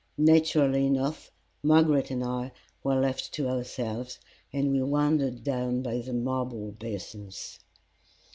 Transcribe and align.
Naturally 0.17 0.87
enough, 0.87 1.29
Margaret 1.61 2.09
and 2.09 2.23
I 2.23 2.53
were 2.83 2.99
left 2.99 3.31
to 3.33 3.47
ourselves, 3.47 4.17
and 4.51 4.71
we 4.71 4.81
wandered 4.81 5.43
down 5.43 5.83
by 5.83 5.99
the 5.99 6.11
marble 6.13 6.71
basins. 6.71 7.59